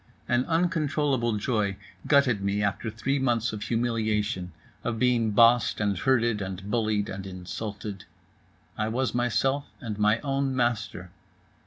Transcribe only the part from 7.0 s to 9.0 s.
and insulted. I